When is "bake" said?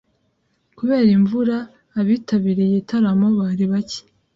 3.71-4.01